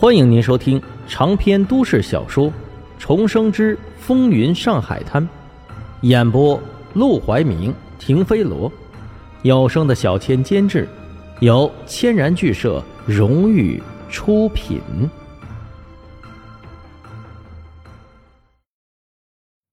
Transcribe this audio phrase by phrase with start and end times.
[0.00, 2.46] 欢迎您收听长篇都市小说
[2.98, 5.22] 《重生之风云上海滩》，
[6.00, 6.58] 演播：
[6.94, 8.72] 陆怀明、停飞罗，
[9.42, 10.88] 有声的小千监制，
[11.40, 13.78] 由千然剧社荣誉
[14.08, 14.80] 出品。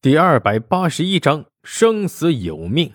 [0.01, 2.91] 第二百八十一章：生死有命。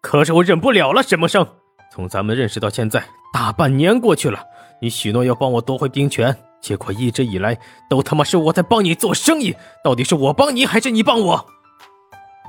[0.00, 1.46] 可是我忍不了了，沈梦生。
[1.92, 4.42] 从咱们认识到现在，大半年过去了。
[4.80, 11.46] 你许诺要帮我夺回兵权，结果一直以来都他妈是我在帮你做生意，到底是我帮你还是你帮我？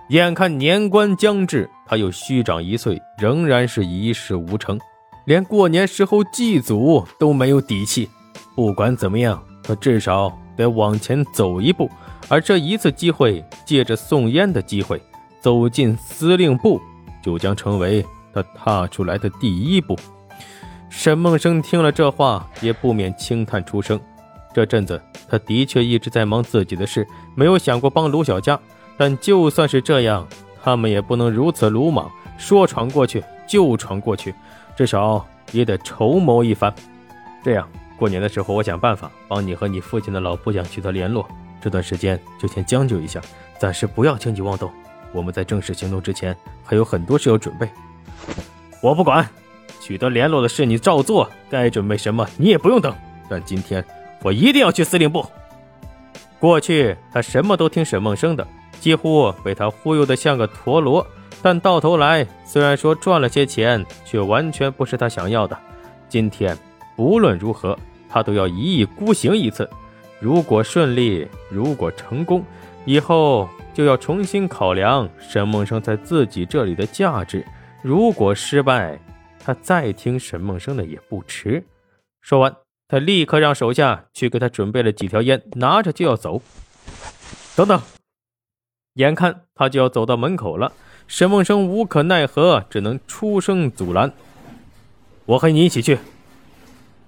[0.09, 4.79] 眼看年关将至，他又虚长一岁，仍然是一事无成，
[5.25, 8.09] 连过年时候祭祖都没有底气。
[8.55, 11.89] 不管怎么样，他至少得往前走一步，
[12.29, 15.01] 而这一次机会，借着送烟的机会
[15.41, 16.79] 走进司令部，
[17.21, 19.97] 就将成为他踏出来的第一步。
[20.89, 23.99] 沈梦生听了这话，也不免轻叹出声。
[24.53, 28.59] 这阵子，他的确一直在忙自己的事，没有想过帮卢小佳。
[28.97, 30.27] 但就算是这样，
[30.63, 34.33] 他们也不能如此鲁莽，说闯过去就闯过去，
[34.75, 36.73] 至少也得筹谋一番。
[37.43, 41.27] 这样，过年的时候，我想办法帮你和你父亲的老部将取得联络。
[41.61, 43.21] 这段时间就先将就一下，
[43.59, 44.71] 暂时不要轻举妄动。
[45.11, 47.69] 我们在正式行动之前，还有很多事要准备。
[48.81, 49.27] 我不管。
[49.87, 52.93] 取得联络的事你照做，该准备什么你也不用等。
[53.29, 53.81] 但今天
[54.21, 55.25] 我一定要去司令部。
[56.39, 58.45] 过去他什么都听沈梦生的，
[58.81, 61.07] 几乎被他忽悠得像个陀螺。
[61.41, 65.57] 但到头来，虽然说赚了些钱，却完全不是他想要的。
[66.09, 66.57] 今天
[66.97, 67.79] 不论如何，
[68.09, 69.69] 他都要一意孤行一次。
[70.19, 72.43] 如果顺利，如果成功，
[72.83, 77.45] 以后就要重新考量沈梦生在自己这里的价值。
[77.81, 78.99] 如果失败，
[79.47, 81.63] 他再听沈梦生的也不迟。
[82.19, 82.53] 说完，
[82.89, 86.41] 他立刻让手下去给他准备了几条烟，拿着就要走。
[87.55, 87.81] 等等，
[88.95, 90.73] 眼看他就要走到门口了，
[91.07, 94.11] 沈梦生无可奈何，只能出声阻拦
[95.23, 95.97] ：“我和你一起去。”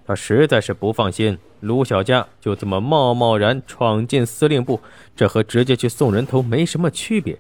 [0.08, 4.80] 他实在是不放心卢小佳就这么贸贸然闯进司令部，
[5.14, 7.38] 这和直接去送人头没什么区别。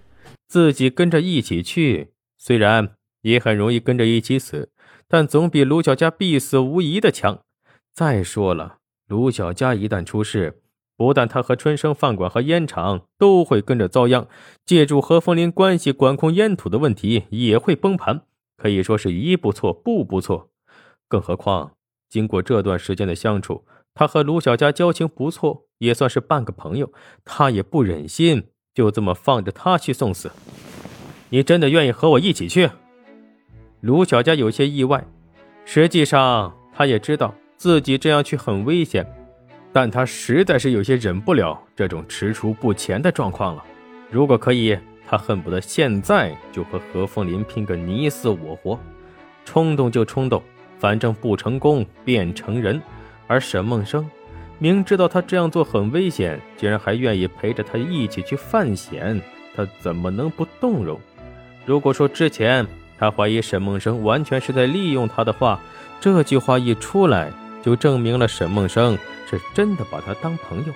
[0.49, 4.69] 自己跟着一起去，虽然也很容易跟着一起死。
[5.09, 7.39] 但总比卢小佳必死无疑的强。
[7.91, 8.77] 再说了，
[9.07, 10.61] 卢小佳一旦出事，
[10.95, 14.27] 不但他和春生饭馆和烟厂都会跟着遭殃，
[14.65, 18.21] 借助何风林关系管控烟土的问题也会崩盘，
[18.55, 20.51] 可以说是一不错，步步错。
[21.07, 21.71] 更何况，
[22.07, 23.65] 经过这段时间的相处，
[23.95, 26.93] 他和卢小佳交情不错，也算是半个朋友。
[27.25, 30.31] 他也不忍心就这么放着他去送死。
[31.29, 32.69] 你真的愿意和我一起去？
[33.81, 35.01] 卢小佳有些意外，
[35.63, 39.07] 实际上他也知道自己这样去很危险，
[39.71, 43.63] 但他实在是有些忍不了这种踟蹰不前的状况了。
[44.11, 48.77] 如果可以，他恨不得现在就和何凤林拼个你死我活。
[49.45, 50.43] 冲动就冲动，
[50.77, 52.81] 反正不成功便成仁。
[53.27, 54.05] 而沈梦生
[54.57, 59.21] 明知道他这样做很危险，竟然还愿意陪着他一起去犯险，
[59.55, 60.99] 他怎么能不动容？
[61.65, 62.67] 如果说之前……
[62.99, 65.59] 他怀疑沈梦生完全是在利用他的话，
[66.01, 67.31] 这句话一出来，
[67.63, 68.97] 就证明了沈梦生
[69.29, 70.73] 是真的把他当朋友，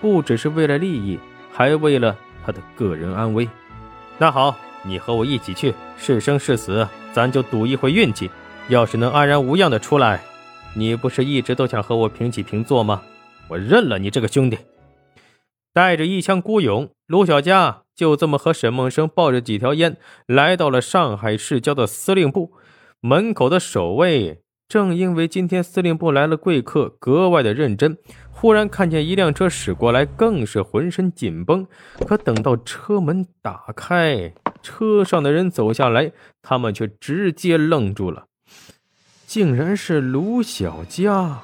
[0.00, 1.18] 不只是为了利益，
[1.52, 3.48] 还为了他的个人安危。
[4.18, 8.30] 那好，你和我一起去，是生是死，咱就赌一回运气。
[8.68, 10.20] 要是能安然无恙的出来，
[10.74, 13.02] 你不是一直都想和我平起平坐吗？
[13.48, 14.58] 我认了你这个兄弟。
[15.72, 17.82] 带着一腔孤勇，卢小佳。
[17.96, 19.96] 就这么和沈梦生抱着几条烟
[20.26, 22.52] 来到了上海市郊的司令部
[23.00, 27.96] 门口的守卫，正因为今天司令部来了贵客，格外的认真。
[28.30, 31.66] 忽然看见一辆车驶过来，更是浑身紧绷。
[32.06, 36.12] 可等到车门打开，车上的人走下来，
[36.42, 38.26] 他们却直接愣住了，
[39.26, 41.40] 竟然是卢小佳。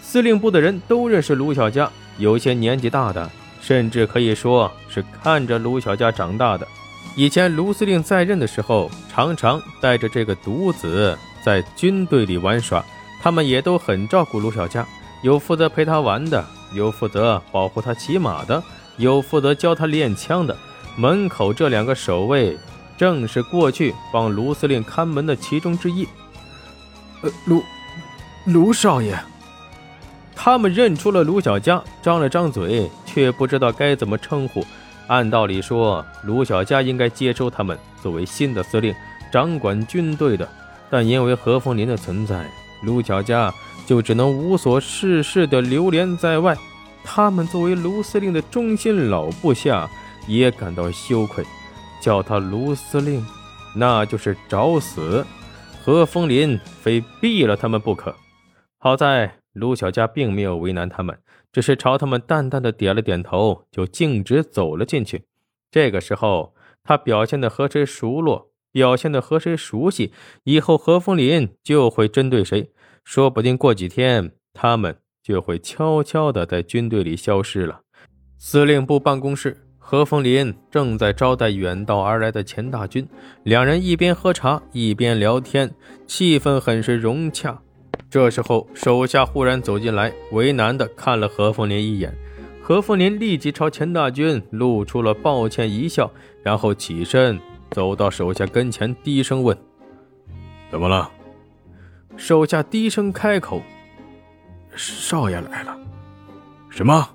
[0.00, 3.30] 司令部的人都认识卢小佳，有些年纪大的。
[3.62, 6.66] 甚至可以说是看着卢小佳长大的。
[7.16, 12.84] 以前卢司令在任的时候，常常带着这个独子在军队里玩耍，
[13.22, 14.86] 他们也都很照顾卢小佳，
[15.22, 16.44] 有负责陪他玩的，
[16.74, 18.62] 有负责保护他骑马的，
[18.96, 20.56] 有负责教他练枪的。
[20.96, 22.58] 门口这两个守卫，
[22.98, 26.06] 正是过去帮卢司令看门的其中之一。
[27.22, 27.62] 呃，卢，
[28.46, 29.18] 卢少爷。
[30.34, 34.64] 他们认出了卢小佳，张了张嘴，却不知道该怎么称呼。
[35.08, 38.94] 按道理说，卢小佳应该接收他们作为新的司令，
[39.32, 40.48] 掌管军队的。
[40.90, 42.50] 但因为何风林的存在，
[42.82, 43.52] 卢小佳
[43.86, 46.56] 就只能无所事事的流连在外。
[47.04, 49.88] 他们作为卢司令的忠心老部下，
[50.26, 51.44] 也感到羞愧，
[52.00, 53.24] 叫他卢司令，
[53.74, 55.24] 那就是找死。
[55.84, 58.14] 何风林非毙了他们不可。
[58.78, 61.18] 好在卢小佳并没有为难他们，
[61.52, 65.24] 只是朝他们淡淡的点了点头，就径直走了进去。
[65.70, 70.12] 这个时候，他表现的和谁熟络，表现的和谁熟悉，
[70.44, 72.70] 以后何风林就会针对谁。
[73.04, 77.80] 说不定过几天，他们就会悄悄的在军队里消失了。
[78.38, 83.08] 司令部办公室，何风林正在招待远道而来的钱大军，
[83.44, 85.74] 两人一边喝茶一边聊天，
[86.06, 87.62] 气氛很是融洽。
[88.12, 92.14] 这时候，手下忽然走进来，为难的看了何凤林一眼。
[92.60, 96.10] 何凤林立即朝钱大军露出了抱歉一笑，
[96.42, 99.56] 然后起身走到手下跟前，低声问
[100.70, 101.10] ：“怎么了？”
[102.18, 103.62] 手下低声开口
[104.76, 105.74] ：“少爷来了。”
[106.68, 107.08] 什么？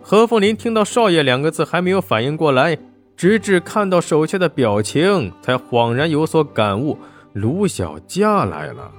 [0.00, 2.78] 何凤林听到“少爷”两个字，还没有反应过来，
[3.16, 6.96] 直至看到手下的表情，才恍然有所感悟：
[7.32, 8.92] 卢小佳来了。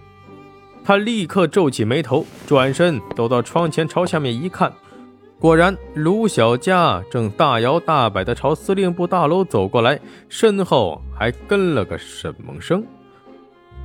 [0.89, 4.73] 他立刻皱起眉头，转身走到窗前，朝下面一看，
[5.37, 9.99] 果然卢小佳正大摇大摆地朝司令部大楼走过来，
[10.29, 12.83] 身后还跟了个沈梦生。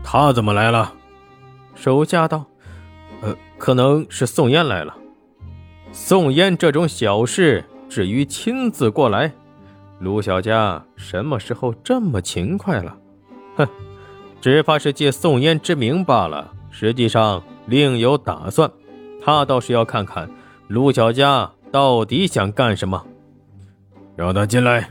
[0.03, 0.95] 他怎么来了？
[1.75, 2.47] 手下道
[3.21, 4.97] ：“呃，可能是宋烟来了。
[5.93, 9.31] 宋烟这种小事，至于亲自过来？
[9.99, 12.97] 卢小佳什么时候这么勤快了？
[13.57, 13.69] 哼，
[14.41, 16.51] 只怕是借宋烟之名罢了。
[16.77, 18.69] 实际上另有打算。
[19.23, 20.29] 他倒是要看看
[20.67, 23.07] 卢小佳到底想干什么。
[24.17, 24.91] 让他进来。”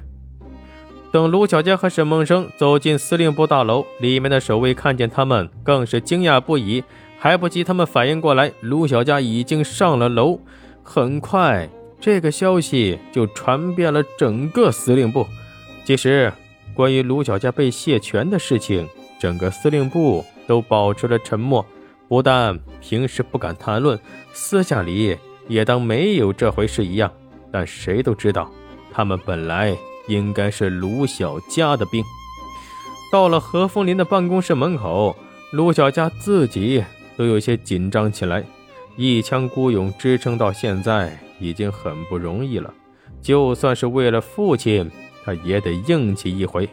[1.12, 6.84] 等卢小佳和沈梦生走进司令部大楼，里面的守卫看见他们，更是惊讶不已。
[7.20, 10.40] 还不及他们反应过来，卢小佳已经上了楼。
[10.82, 11.70] 很快，
[12.02, 15.26] 这个消息就传遍了整个司令部。
[15.86, 16.34] 其实，
[16.74, 18.90] 关于卢小佳被卸权的事情，
[19.20, 21.66] 整个司令部都保持了沉默，
[22.14, 24.00] 不但平时不敢谈论，
[24.34, 25.18] 私下里
[25.48, 27.12] 也当没有这回事一样。
[27.52, 28.52] 但谁都知道，
[28.94, 29.76] 他们本来。
[30.08, 32.04] 应该是卢小佳的兵。
[33.12, 35.16] 到了何风林的办公室门口，
[35.54, 36.84] 卢小佳自己
[37.18, 38.44] 都有些紧张起来。
[38.96, 42.72] 一腔孤勇支撑到现在已经很不容易了，
[43.24, 44.92] 就算是为了父亲，
[45.26, 46.70] 他也得硬气一回。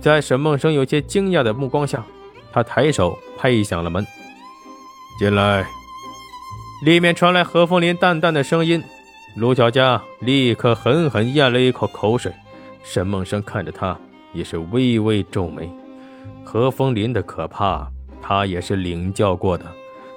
[0.00, 2.04] 在沈梦生有些惊讶的目光下，
[2.52, 4.06] 他抬手拍响了门
[5.18, 5.66] ：“进来。”
[6.84, 8.82] 里面传来何风林淡淡的声音。
[9.36, 12.32] 卢小佳立刻狠狠咽了一口口水，
[12.82, 13.98] 沈梦生看着他，
[14.32, 15.70] 也是微微皱眉。
[16.44, 17.86] 何风林的可怕，
[18.22, 19.64] 他也是领教过的。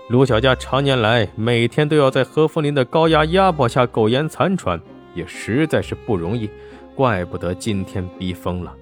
[0.10, 4.80] 卢小佳常年来每天都要在何风林的高压压迫下苟延残喘，
[5.14, 6.50] 也实在是不容易，
[6.96, 8.74] 怪不得今天逼疯了。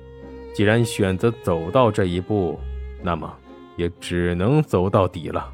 [0.54, 2.60] 既然选择走到这一步，
[3.02, 3.32] 那么
[3.76, 5.52] 也只能走到底了。